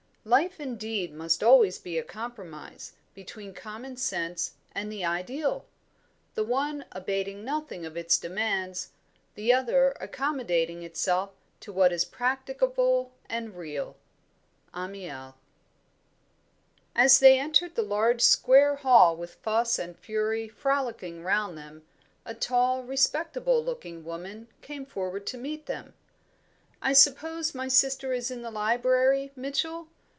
[0.23, 5.65] "...Life indeed must always be a compromise between common sense and the ideal,
[6.35, 8.91] the one abating nothing of its demands,
[9.33, 13.95] the other accommodating itself to what is practicable and real."
[14.75, 15.37] Amiel.
[16.95, 21.81] As they entered the large square hall with Fuss and Fury frolicking round them,
[22.27, 25.95] a tall respectable looking woman came forward to meet them.
[26.79, 29.87] "I suppose my sister is in the library, Mitchell?"